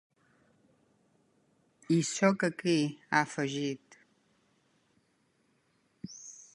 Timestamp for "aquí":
2.47-2.75